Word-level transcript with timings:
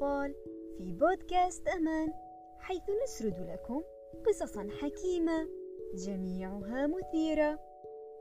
الأطفال 0.00 0.34
في 0.78 0.92
بودكاست 0.92 1.68
أمان 1.68 2.12
حيث 2.58 2.82
نسرد 3.04 3.40
لكم 3.40 3.82
قصصا 4.26 4.66
حكيمة 4.80 5.48
جميعها 5.94 6.86
مثيرة. 6.86 7.58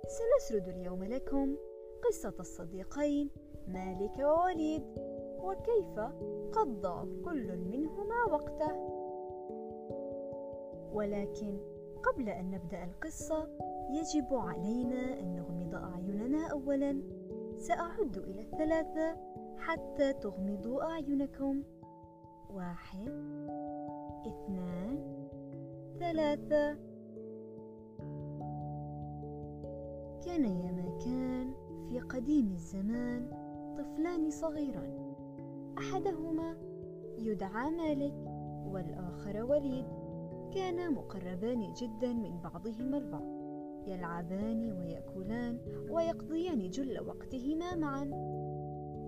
سنسرد 0.08 0.68
اليوم 0.68 1.04
لكم 1.04 1.56
قصة 2.04 2.34
الصديقين 2.40 3.30
مالك 3.68 4.20
ووليد 4.20 4.84
وكيف 5.40 6.00
قضى 6.52 7.22
كل 7.26 7.58
منهما 7.58 8.24
وقته. 8.32 8.76
ولكن 10.94 11.60
قبل 12.04 12.30
أن 12.30 12.52
نبدأ 12.52 12.84
القصة 12.84 13.48
يجب 13.90 14.34
علينا 14.34 15.20
أن 15.20 15.36
نغمض 15.36 15.76
أعيننا 15.76 16.48
أولا. 16.48 17.02
سأعد 17.58 18.18
إلى 18.18 18.42
الثلاثة 18.42 19.18
حتى 19.58 20.14
تغمضوا 20.14 20.84
أعينكم. 20.84 21.64
واحد 22.54 23.12
اثنان 24.28 24.98
ثلاثة. 26.00 26.78
كان 30.26 30.46
يا 30.46 30.72
ما 30.72 30.98
كان 31.06 31.54
في 31.90 32.00
قديم 32.00 32.52
الزمان 32.52 33.30
طفلان 33.78 34.30
صغيران. 34.30 35.16
أحدهما 35.78 36.58
يدعى 37.18 37.72
مالك 37.72 38.14
والآخر 38.72 39.44
وليد. 39.44 39.86
كانا 40.54 40.90
مقربان 40.90 41.74
جدا 41.74 42.14
من 42.14 42.42
بعضهما 42.42 42.98
البعض. 42.98 43.40
يلعبان 43.88 44.72
ويأكلان 44.72 45.60
ويقضيان 45.90 46.70
جل 46.70 47.00
وقتهما 47.08 47.76
معا. 47.76 48.04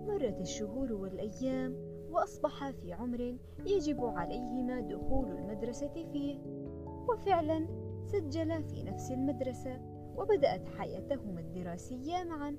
مرت 0.06 0.40
الشهور 0.40 0.92
والأيام 0.92 1.91
وأصبحا 2.12 2.72
في 2.72 2.92
عمر 2.92 3.36
يجب 3.66 4.04
عليهما 4.04 4.80
دخول 4.80 5.30
المدرسة 5.30 5.88
فيه 6.12 6.38
وفعلا 7.08 7.66
سجلا 8.04 8.62
في 8.62 8.82
نفس 8.82 9.10
المدرسة 9.10 9.80
وبدأت 10.16 10.68
حياتهما 10.68 11.40
الدراسية 11.40 12.24
معا 12.24 12.56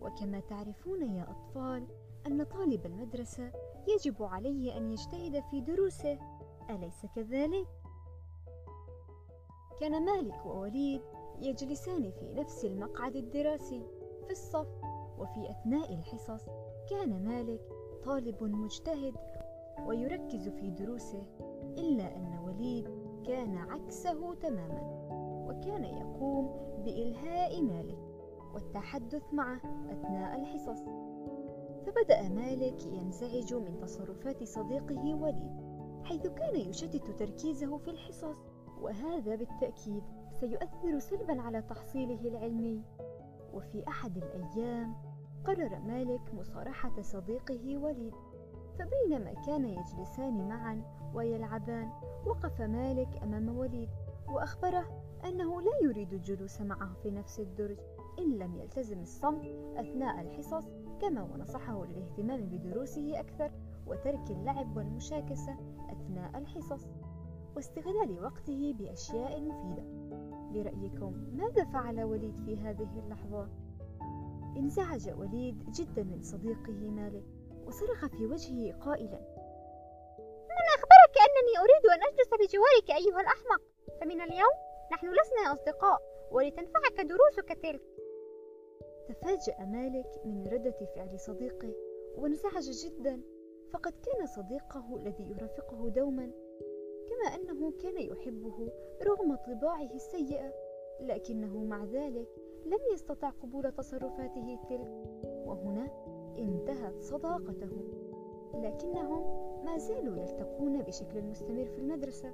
وكما 0.00 0.40
تعرفون 0.40 1.02
يا 1.02 1.30
أطفال 1.30 1.86
أن 2.26 2.42
طالب 2.44 2.86
المدرسة 2.86 3.52
يجب 3.88 4.22
عليه 4.22 4.76
أن 4.76 4.92
يجتهد 4.92 5.42
في 5.50 5.60
دروسه 5.60 6.18
أليس 6.70 7.06
كذلك؟ 7.16 7.66
كان 9.80 10.04
مالك 10.04 10.46
ووليد 10.46 11.02
يجلسان 11.40 12.10
في 12.10 12.34
نفس 12.34 12.64
المقعد 12.64 13.16
الدراسي 13.16 13.82
في 14.26 14.30
الصف 14.30 14.68
وفي 15.18 15.50
أثناء 15.50 15.94
الحصص 15.94 16.46
كان 16.90 17.24
مالك 17.24 17.81
طالب 18.04 18.42
مجتهد 18.42 19.14
ويركز 19.86 20.48
في 20.48 20.70
دروسه 20.70 21.26
إلا 21.78 22.16
أن 22.16 22.38
وليد 22.44 22.88
كان 23.26 23.56
عكسه 23.56 24.34
تماما 24.34 24.82
وكان 25.48 25.84
يقوم 25.84 26.50
بإلهاء 26.84 27.62
مالك 27.62 27.98
والتحدث 28.54 29.22
معه 29.32 29.60
أثناء 29.90 30.40
الحصص. 30.40 30.82
فبدأ 31.86 32.28
مالك 32.28 32.86
ينزعج 32.86 33.54
من 33.54 33.78
تصرفات 33.78 34.44
صديقه 34.44 35.14
وليد 35.14 35.62
حيث 36.04 36.26
كان 36.26 36.56
يشتت 36.56 37.10
تركيزه 37.10 37.76
في 37.76 37.90
الحصص 37.90 38.36
وهذا 38.80 39.36
بالتأكيد 39.36 40.02
سيؤثر 40.32 40.98
سلبا 40.98 41.40
على 41.40 41.62
تحصيله 41.62 42.28
العلمي. 42.28 42.82
وفي 43.52 43.88
أحد 43.88 44.16
الأيام 44.16 44.94
قرر 45.44 45.78
مالك 45.78 46.34
مصارحة 46.34 47.02
صديقه 47.02 47.78
وليد 47.78 48.14
فبينما 48.78 49.32
كان 49.46 49.64
يجلسان 49.64 50.48
معا 50.48 50.82
ويلعبان 51.14 51.90
وقف 52.26 52.60
مالك 52.60 53.22
أمام 53.22 53.58
وليد 53.58 53.88
وأخبره 54.28 54.84
أنه 55.24 55.60
لا 55.60 55.72
يريد 55.82 56.12
الجلوس 56.12 56.60
معه 56.60 56.94
في 57.02 57.10
نفس 57.10 57.40
الدرج 57.40 57.78
إن 58.18 58.38
لم 58.38 58.54
يلتزم 58.54 59.00
الصمت 59.00 59.44
أثناء 59.76 60.20
الحصص 60.20 60.64
كما 61.00 61.22
ونصحه 61.22 61.84
للاهتمام 61.84 62.40
بدروسه 62.46 63.20
أكثر 63.20 63.50
وترك 63.86 64.30
اللعب 64.30 64.76
والمشاكسة 64.76 65.56
أثناء 65.90 66.38
الحصص 66.38 66.86
واستغلال 67.56 68.24
وقته 68.24 68.74
بأشياء 68.78 69.40
مفيدة 69.40 69.84
برأيكم 70.52 71.12
ماذا 71.32 71.64
فعل 71.64 72.02
وليد 72.02 72.36
في 72.36 72.56
هذه 72.56 72.98
اللحظة؟ 73.04 73.48
انزعج 74.56 75.10
وليد 75.18 75.70
جدا 75.70 76.02
من 76.02 76.22
صديقه 76.22 76.72
مالك 76.72 77.24
وصرخ 77.66 78.06
في 78.06 78.26
وجهه 78.26 78.72
قائلا 78.78 79.18
من 80.52 80.66
أخبرك 80.76 81.14
أنني 81.26 81.58
أريد 81.58 81.86
أن 81.86 82.02
أجلس 82.02 82.28
بجوارك 82.28 82.90
أيها 82.90 83.20
الأحمق؟ 83.20 83.62
فمن 84.00 84.20
اليوم 84.20 84.54
نحن 84.92 85.06
لسنا 85.06 85.52
أصدقاء 85.52 85.98
ولتنفعك 86.30 87.00
دروسك 87.00 87.48
تلك. 87.62 87.82
تفاجأ 89.08 89.64
مالك 89.64 90.06
من 90.24 90.46
ردة 90.46 90.86
فعل 90.96 91.20
صديقه 91.20 91.74
وانزعج 92.16 92.70
جدا 92.70 93.22
فقد 93.72 93.92
كان 93.92 94.26
صديقه 94.26 94.96
الذي 94.96 95.30
يرافقه 95.30 95.88
دوما 95.88 96.30
كما 97.08 97.34
أنه 97.34 97.72
كان 97.72 97.98
يحبه 97.98 98.72
رغم 99.02 99.34
طباعه 99.34 99.94
السيئة 99.94 100.52
لكنه 101.00 101.64
مع 101.64 101.84
ذلك 101.84 102.28
لم 102.66 102.78
يستطع 102.92 103.30
قبول 103.30 103.72
تصرفاته 103.72 104.58
تلك. 104.68 104.90
وهنا 105.46 105.88
انتهت 106.38 107.00
صداقته. 107.00 107.70
لكنهم 108.54 109.24
ما 109.64 109.78
زالوا 109.78 110.16
يلتقون 110.16 110.82
بشكل 110.82 111.22
مستمر 111.22 111.64
في 111.64 111.78
المدرسة. 111.78 112.32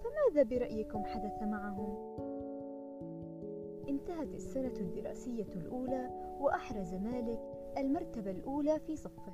فماذا 0.00 0.42
برأيكم 0.42 1.04
حدث 1.04 1.42
معهم؟ 1.42 2.16
انتهت 3.88 4.34
السنة 4.34 4.80
الدراسية 4.80 5.52
الأولى 5.54 6.10
وأحرز 6.40 6.94
مالك 6.94 7.40
المرتبة 7.78 8.30
الأولى 8.30 8.78
في 8.78 8.96
صفه. 8.96 9.32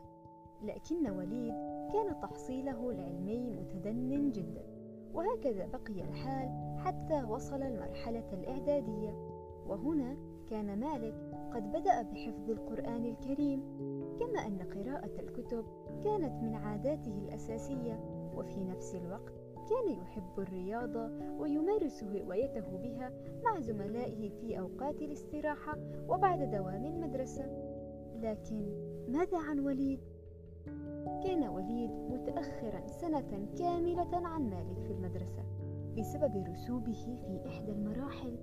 لكن 0.62 1.10
وليد 1.10 1.54
كان 1.92 2.20
تحصيله 2.20 2.90
العلمي 2.90 3.50
متدن 3.50 4.30
جدا. 4.30 4.66
وهكذا 5.14 5.66
بقي 5.66 6.02
الحال 6.02 6.78
حتى 6.78 7.24
وصل 7.24 7.62
المرحلة 7.62 8.32
الإعدادية. 8.32 9.35
وهنا 9.68 10.16
كان 10.50 10.80
مالك 10.80 11.14
قد 11.54 11.72
بدأ 11.72 12.02
بحفظ 12.02 12.50
القرآن 12.50 13.04
الكريم 13.04 13.62
كما 14.20 14.46
أن 14.46 14.58
قراءة 14.58 15.20
الكتب 15.20 15.64
كانت 16.04 16.42
من 16.42 16.54
عاداته 16.54 17.18
الأساسية 17.18 18.00
وفي 18.36 18.64
نفس 18.64 18.94
الوقت 18.94 19.32
كان 19.70 19.92
يحب 19.92 20.38
الرياضة 20.40 21.10
ويمارس 21.38 22.04
هوايته 22.04 22.76
بها 22.76 23.12
مع 23.44 23.60
زملائه 23.60 24.28
في 24.28 24.58
أوقات 24.58 25.02
الاستراحة 25.02 25.76
وبعد 26.08 26.50
دوام 26.50 26.84
المدرسة 26.84 27.44
لكن 28.22 28.66
ماذا 29.08 29.38
عن 29.38 29.58
وليد؟ 29.58 30.00
كان 31.24 31.48
وليد 31.48 31.90
متأخرا 31.90 32.86
سنة 32.86 33.46
كاملة 33.58 34.26
عن 34.26 34.50
مالك 34.50 34.80
في 34.82 34.92
المدرسة 34.92 35.42
بسبب 35.98 36.44
رسوبه 36.48 37.16
في 37.26 37.48
إحدى 37.48 37.72
المراحل 37.72 38.38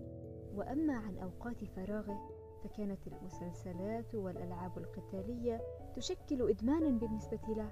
وأما 0.55 0.93
عن 0.93 1.17
أوقات 1.17 1.63
فراغه 1.65 2.29
فكانت 2.63 3.07
المسلسلات 3.07 4.15
والألعاب 4.15 4.77
القتالية 4.77 5.61
تشكل 5.95 6.49
إدمانا 6.49 6.89
بالنسبة 6.89 7.39
له 7.47 7.71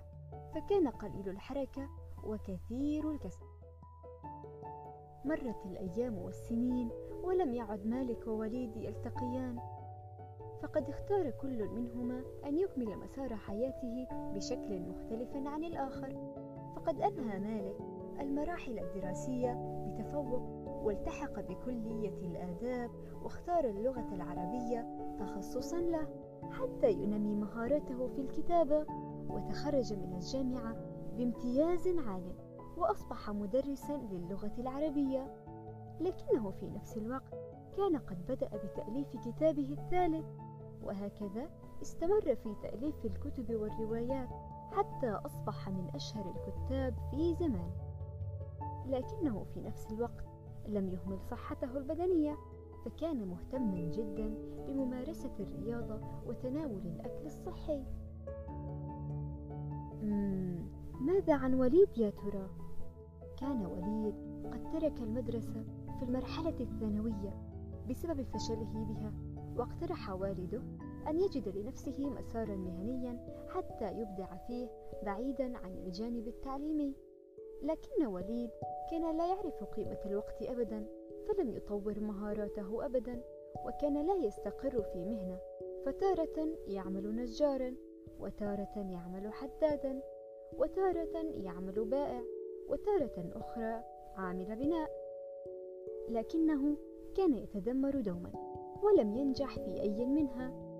فكان 0.55 0.87
قليل 0.87 1.29
الحركة 1.29 1.89
وكثير 2.23 3.11
الكسل. 3.11 3.45
مرت 5.25 5.65
الأيام 5.65 6.17
والسنين 6.17 6.89
ولم 7.23 7.53
يعد 7.53 7.85
مالك 7.85 8.27
ووليد 8.27 8.77
يلتقيان 8.77 9.59
فقد 10.61 10.89
اختار 10.89 11.29
كل 11.29 11.67
منهما 11.69 12.23
أن 12.45 12.57
يكمل 12.57 12.97
مسار 12.97 13.35
حياته 13.35 14.07
بشكل 14.11 14.79
مختلف 14.79 15.35
عن 15.35 15.63
الآخر. 15.63 16.15
فقد 16.75 17.01
أنهى 17.01 17.39
مالك 17.39 17.77
المراحل 18.19 18.79
الدراسية 18.79 19.53
بتفوق 19.87 20.60
والتحق 20.83 21.39
بكلية 21.39 22.17
الآداب 22.27 22.91
واختار 23.23 23.63
اللغة 23.69 24.13
العربية 24.13 24.87
تخصصا 25.19 25.79
له 25.79 26.07
حتى 26.51 26.91
ينمي 26.91 27.35
مهاراته 27.35 28.07
في 28.07 28.21
الكتابة 28.21 28.85
وتخرج 29.29 29.93
من 29.93 30.13
الجامعة 30.13 30.75
بامتياز 31.17 31.87
عال 31.87 32.33
وأصبح 32.77 33.29
مدرسا 33.29 33.93
للغة 34.11 34.51
العربية. 34.57 35.33
لكنه 36.01 36.51
في 36.51 36.69
نفس 36.69 36.97
الوقت 36.97 37.33
كان 37.77 37.97
قد 37.97 38.25
بدأ 38.25 38.49
بتأليف 38.57 39.07
كتابه 39.27 39.73
الثالث 39.79 40.25
وهكذا 40.83 41.49
استمر 41.81 42.35
في 42.35 42.55
تأليف 42.63 43.05
الكتب 43.05 43.55
والروايات 43.55 44.29
حتى 44.71 45.09
أصبح 45.09 45.69
من 45.69 45.89
أشهر 45.95 46.25
الكتاب 46.35 46.93
في 47.11 47.35
زمانه 47.35 47.73
لكنه 48.85 49.43
في 49.53 49.61
نفس 49.61 49.91
الوقت 49.91 50.30
لم 50.73 50.89
يهمل 50.89 51.19
صحته 51.21 51.77
البدنية 51.77 52.37
فكان 52.85 53.27
مهتما 53.27 53.79
جدا 53.91 54.33
بممارسة 54.67 55.31
الرياضة 55.39 55.99
وتناول 56.27 56.81
الأكل 56.85 57.25
الصحي 57.25 57.83
ماذا 61.01 61.33
عن 61.35 61.53
وليد 61.53 61.97
يا 61.97 62.09
ترى؟ 62.09 62.49
كان 63.37 63.65
وليد 63.65 64.15
قد 64.53 64.71
ترك 64.71 65.01
المدرسة 65.01 65.63
في 65.99 66.05
المرحلة 66.05 66.59
الثانوية 66.59 67.33
بسبب 67.89 68.21
فشله 68.21 68.85
بها 68.89 69.13
واقترح 69.57 70.09
والده 70.09 70.61
أن 71.07 71.19
يجد 71.19 71.57
لنفسه 71.57 72.09
مسارا 72.09 72.55
مهنيا 72.55 73.19
حتى 73.55 73.91
يبدع 73.99 74.37
فيه 74.47 74.67
بعيدا 75.05 75.57
عن 75.57 75.71
الجانب 75.71 76.27
التعليمي 76.27 76.95
لكن 77.61 78.05
وليد 78.05 78.49
كان 78.91 79.17
لا 79.17 79.27
يعرف 79.27 79.63
قيمة 79.63 79.99
الوقت 80.05 80.41
أبدا 80.41 80.85
فلم 81.27 81.51
يطور 81.51 81.99
مهاراته 81.99 82.85
أبدا 82.85 83.21
وكان 83.65 84.07
لا 84.07 84.15
يستقر 84.15 84.81
في 84.81 85.05
مهنة. 85.05 85.39
فتارة 85.85 86.57
يعمل 86.67 87.15
نجارا 87.15 87.75
وتارة 88.19 88.73
يعمل 88.75 89.33
حدادا 89.33 90.01
وتارة 90.57 91.17
يعمل 91.33 91.85
بائع 91.85 92.21
وتارة 92.69 93.29
أخرى 93.35 93.83
عامل 94.15 94.55
بناء. 94.55 94.91
لكنه 96.09 96.77
كان 97.15 97.33
يتذمر 97.33 98.01
دوما 98.01 98.31
ولم 98.83 99.13
ينجح 99.13 99.59
في 99.59 99.81
أي 99.81 100.05
منها. 100.05 100.71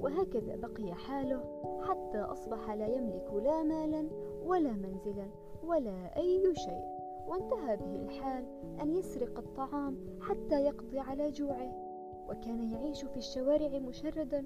وهكذا 0.00 0.56
بقي 0.56 0.94
حاله 0.94 1.62
حتى 1.82 2.18
أصبح 2.18 2.70
لا 2.70 2.86
يملك 2.86 3.32
لا 3.32 3.62
مالا 3.62 4.08
ولا 4.46 4.72
منزلا 4.72 5.26
ولا 5.64 6.16
أي 6.16 6.54
شيء. 6.54 6.98
وانتهى 7.28 7.76
به 7.76 7.94
الحال 7.94 8.44
أن 8.82 8.90
يسرق 8.90 9.38
الطعام 9.38 9.96
حتى 10.20 10.64
يقضي 10.64 10.98
على 10.98 11.30
جوعه 11.30 11.88
وكان 12.28 12.72
يعيش 12.72 13.04
في 13.04 13.16
الشوارع 13.16 13.78
مشردا 13.78 14.44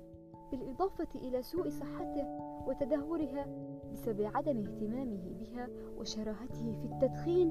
بالإضافة 0.50 1.08
إلى 1.14 1.42
سوء 1.42 1.68
صحته 1.68 2.26
وتدهورها 2.66 3.46
بسبب 3.92 4.20
عدم 4.34 4.58
اهتمامه 4.58 5.34
بها 5.40 5.68
وشراهته 5.98 6.72
في 6.72 6.84
التدخين. 6.84 7.48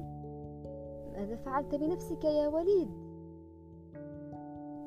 ماذا 1.12 1.36
فعلت 1.36 1.74
بنفسك 1.74 2.24
يا 2.24 2.48
وليد؟ 2.48 2.90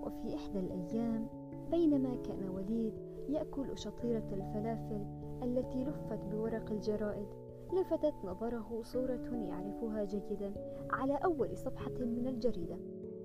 وفي 0.03 0.35
إحدى 0.35 0.59
الأيام 0.59 1.27
بينما 1.71 2.15
كان 2.15 2.49
وليد 2.49 2.93
يأكل 3.29 3.77
شطيرة 3.77 4.27
الفلافل 4.31 5.05
التي 5.43 5.83
لفت 5.83 6.19
بورق 6.31 6.71
الجرائد 6.71 7.27
لفتت 7.75 8.13
نظره 8.23 8.81
صورة 8.83 9.29
يعرفها 9.33 10.03
جيدا 10.03 10.53
على 10.89 11.15
أول 11.15 11.57
صفحة 11.57 11.91
من 11.99 12.27
الجريدة. 12.27 12.77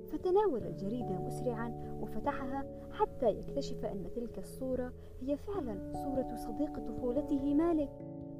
فتناول 0.08 0.66
الجريدة 0.66 1.18
مسرعا 1.18 1.98
وفتحها 2.02 2.64
حتى 2.92 3.30
يكتشف 3.30 3.84
أن 3.84 4.10
تلك 4.14 4.38
الصورة 4.38 4.92
هي 5.20 5.36
فعلا 5.36 5.92
صورة 5.92 6.34
صديق 6.34 6.78
طفولته 6.78 7.54
مالك. 7.54 7.90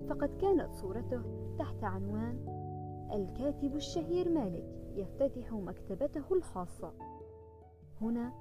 فقد 0.09 0.37
كانت 0.41 0.75
صورته 0.75 1.23
تحت 1.59 1.85
عنوان 1.85 2.61
الكاتب 3.13 3.77
الشهير 3.77 4.29
مالك 4.29 4.65
يفتتح 4.95 5.53
مكتبته 5.53 6.35
الخاصة. 6.35 6.93
هنا 8.01 8.33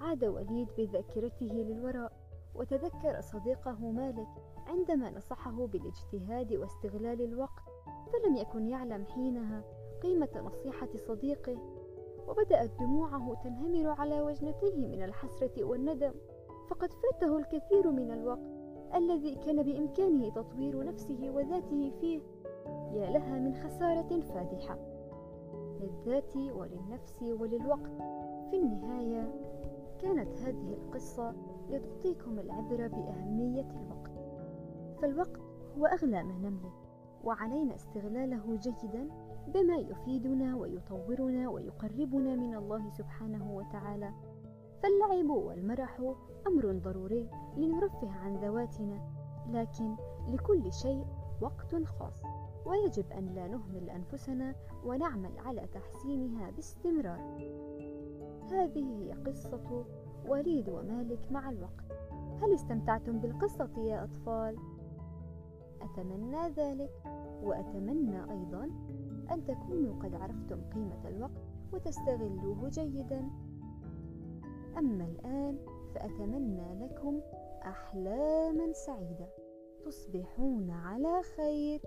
عاد 0.00 0.24
وليد 0.24 0.68
بذاكرته 0.78 1.46
للوراء 1.46 2.12
وتذكر 2.54 3.20
صديقه 3.20 3.90
مالك 3.90 4.28
عندما 4.70 5.10
نصحه 5.10 5.66
بالاجتهاد 5.66 6.52
واستغلال 6.52 7.22
الوقت 7.22 7.62
فلم 8.12 8.36
يكن 8.36 8.66
يعلم 8.66 9.04
حينها 9.04 9.64
قيمة 10.02 10.28
نصيحة 10.36 10.88
صديقه 10.96 11.56
وبدأت 12.28 12.70
دموعه 12.80 13.34
تنهمر 13.44 13.88
على 13.88 14.20
وجنتيه 14.20 14.86
من 14.86 15.02
الحسرة 15.02 15.64
والندم. 15.64 16.12
فقد 16.68 16.92
فاته 16.92 17.36
الكثير 17.36 17.90
من 17.90 18.10
الوقت 18.10 18.50
الذي 18.94 19.34
كان 19.34 19.62
بإمكانه 19.62 20.30
تطوير 20.30 20.84
نفسه 20.84 21.30
وذاته 21.30 21.92
فيه. 22.00 22.20
يا 22.92 23.10
لها 23.10 23.38
من 23.38 23.54
خسارة 23.54 24.20
فادحة. 24.20 24.78
للذات 25.80 26.36
وللنفس 26.36 27.22
وللوقت. 27.22 27.96
في 28.50 28.56
النهاية 28.56 29.32
كانت 29.98 30.38
هذه 30.38 30.72
القصة 30.72 31.34
لتعطيكم 31.70 32.38
العبرة 32.38 32.86
بأهمية 32.86 33.70
الوقت. 33.70 33.99
فالوقت 35.02 35.40
هو 35.78 35.86
أغلى 35.86 36.22
ما 36.22 36.38
نملك 36.38 36.72
وعلينا 37.24 37.74
استغلاله 37.74 38.56
جيدا 38.56 39.08
بما 39.48 39.76
يفيدنا 39.76 40.56
ويطورنا 40.56 41.48
ويقربنا 41.48 42.36
من 42.36 42.54
الله 42.54 42.90
سبحانه 42.90 43.56
وتعالى. 43.56 44.12
فاللعب 44.82 45.30
والمرح 45.30 46.14
أمر 46.46 46.72
ضروري 46.72 47.28
لنرفه 47.56 48.10
عن 48.10 48.36
ذواتنا 48.36 48.98
لكن 49.50 49.96
لكل 50.28 50.72
شيء 50.72 51.06
وقت 51.40 51.74
خاص 51.74 52.22
ويجب 52.66 53.12
أن 53.12 53.26
لا 53.26 53.48
نهمل 53.48 53.90
أنفسنا 53.90 54.54
ونعمل 54.84 55.38
على 55.38 55.66
تحسينها 55.66 56.50
باستمرار. 56.50 57.20
هذه 58.50 59.02
هي 59.02 59.12
قصة 59.12 59.84
وليد 60.28 60.68
ومالك 60.68 61.32
مع 61.32 61.50
الوقت. 61.50 61.84
هل 62.42 62.54
استمتعتم 62.54 63.18
بالقصة 63.18 63.70
يا 63.78 64.04
أطفال؟ 64.04 64.56
أتمنى 65.82 66.48
ذلك 66.56 66.90
وأتمنى 67.42 68.30
أيضا 68.30 68.64
أن 69.30 69.44
تكونوا 69.44 70.02
قد 70.02 70.14
عرفتم 70.14 70.60
قيمة 70.74 71.08
الوقت 71.08 71.42
وتستغلوه 71.72 72.68
جيدا. 72.68 73.30
أما 74.78 75.04
الآن 75.04 75.58
فأتمنى 75.94 76.84
لكم 76.84 77.20
أحلاما 77.62 78.72
سعيدة. 78.72 79.28
تصبحون 79.84 80.70
على 80.70 81.22
خير. 81.36 81.80